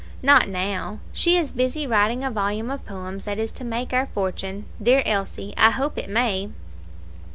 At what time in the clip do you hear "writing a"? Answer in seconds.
1.85-2.31